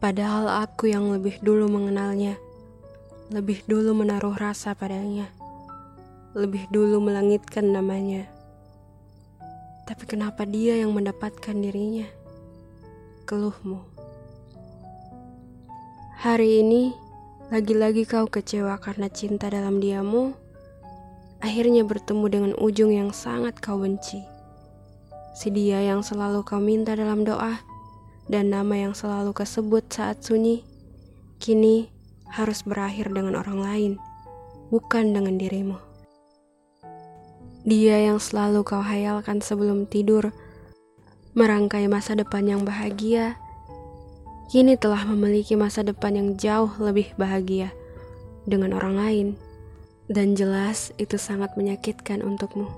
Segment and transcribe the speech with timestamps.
[0.00, 2.40] Padahal aku yang lebih dulu mengenalnya,
[3.28, 5.28] lebih dulu menaruh rasa padanya,
[6.32, 8.24] lebih dulu melangitkan namanya.
[9.84, 12.08] Tapi kenapa dia yang mendapatkan dirinya?
[13.28, 13.84] Keluhmu.
[16.24, 16.96] Hari ini,
[17.52, 20.32] lagi-lagi kau kecewa karena cinta dalam diamu,
[21.44, 24.24] akhirnya bertemu dengan ujung yang sangat kau benci.
[25.36, 27.60] Si dia yang selalu kau minta dalam doa,
[28.30, 30.62] dan nama yang selalu kesebut saat sunyi,
[31.42, 31.90] kini
[32.30, 33.92] harus berakhir dengan orang lain,
[34.70, 35.74] bukan dengan dirimu.
[37.66, 40.30] Dia yang selalu kau hayalkan sebelum tidur,
[41.34, 43.34] merangkai masa depan yang bahagia,
[44.46, 47.74] kini telah memiliki masa depan yang jauh lebih bahagia
[48.46, 49.28] dengan orang lain,
[50.06, 52.70] dan jelas itu sangat menyakitkan untukmu.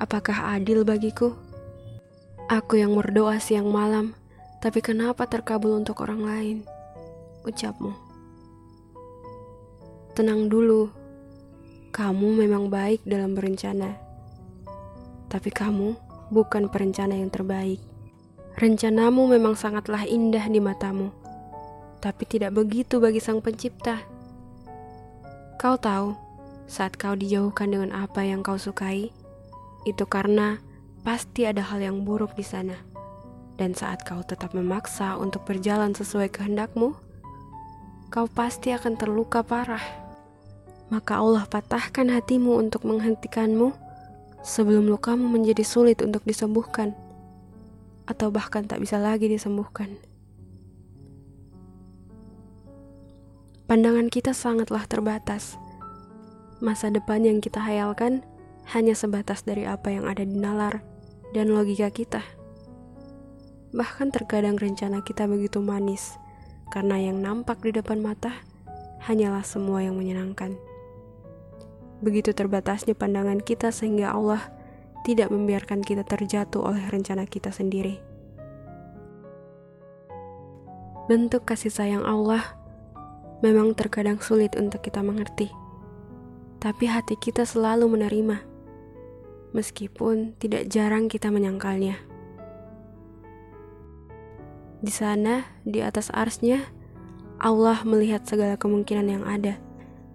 [0.00, 1.36] Apakah adil bagiku?
[2.48, 4.16] Aku yang berdoa siang malam,
[4.64, 6.58] tapi kenapa terkabul untuk orang lain?
[7.44, 7.92] Ucapmu.
[10.16, 10.88] Tenang dulu,
[11.92, 14.00] kamu memang baik dalam berencana.
[15.28, 15.92] Tapi kamu
[16.32, 17.84] bukan perencana yang terbaik.
[18.56, 21.12] Rencanamu memang sangatlah indah di matamu,
[22.00, 24.00] tapi tidak begitu bagi sang pencipta.
[25.60, 26.16] Kau tahu,
[26.64, 29.12] saat kau dijauhkan dengan apa yang kau sukai,
[29.84, 30.64] itu karena
[31.08, 32.76] pasti ada hal yang buruk di sana.
[33.56, 36.92] Dan saat kau tetap memaksa untuk berjalan sesuai kehendakmu,
[38.12, 39.80] kau pasti akan terluka parah.
[40.92, 43.72] Maka Allah patahkan hatimu untuk menghentikanmu
[44.44, 46.92] sebelum lukamu menjadi sulit untuk disembuhkan,
[48.04, 49.96] atau bahkan tak bisa lagi disembuhkan.
[53.64, 55.56] Pandangan kita sangatlah terbatas.
[56.60, 58.20] Masa depan yang kita hayalkan
[58.76, 60.97] hanya sebatas dari apa yang ada di nalar
[61.36, 62.24] dan logika kita.
[63.76, 66.16] Bahkan terkadang rencana kita begitu manis,
[66.72, 68.32] karena yang nampak di depan mata
[69.04, 70.56] hanyalah semua yang menyenangkan.
[72.00, 74.40] Begitu terbatasnya pandangan kita sehingga Allah
[75.04, 78.00] tidak membiarkan kita terjatuh oleh rencana kita sendiri.
[81.08, 82.56] Bentuk kasih sayang Allah
[83.40, 85.48] memang terkadang sulit untuk kita mengerti,
[86.60, 88.47] tapi hati kita selalu menerima
[89.52, 91.96] meskipun tidak jarang kita menyangkalnya.
[94.78, 96.62] Di sana, di atas arsnya,
[97.38, 99.58] Allah melihat segala kemungkinan yang ada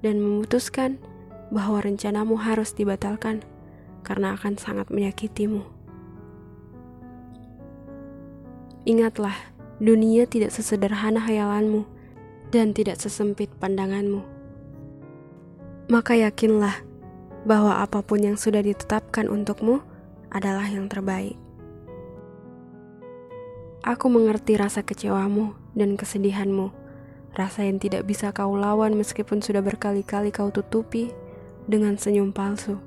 [0.00, 0.96] dan memutuskan
[1.52, 3.44] bahwa rencanamu harus dibatalkan
[4.04, 5.64] karena akan sangat menyakitimu.
[8.86, 9.34] Ingatlah,
[9.82, 11.84] dunia tidak sesederhana hayalanmu
[12.54, 14.22] dan tidak sesempit pandanganmu.
[15.90, 16.86] Maka yakinlah
[17.46, 19.78] bahwa apa pun yang sudah ditetapkan untukmu
[20.34, 21.38] adalah yang terbaik.
[23.86, 26.74] Aku mengerti rasa kecewamu dan kesedihanmu,
[27.38, 31.14] rasa yang tidak bisa kau lawan meskipun sudah berkali-kali kau tutupi
[31.70, 32.82] dengan senyum palsu.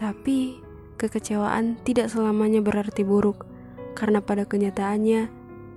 [0.00, 0.56] Tapi
[0.96, 3.44] kekecewaan tidak selamanya berarti buruk,
[3.92, 5.28] karena pada kenyataannya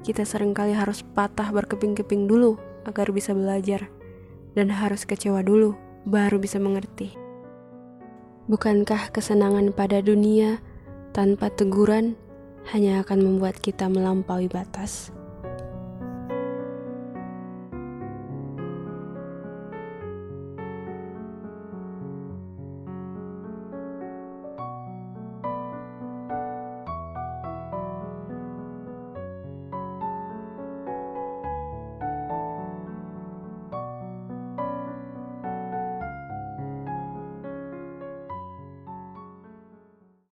[0.07, 2.55] kita sering kali harus patah berkeping-keping dulu
[2.87, 3.91] agar bisa belajar,
[4.55, 5.75] dan harus kecewa dulu
[6.07, 7.18] baru bisa mengerti.
[8.49, 10.57] Bukankah kesenangan pada dunia
[11.13, 12.17] tanpa teguran
[12.73, 15.13] hanya akan membuat kita melampaui batas?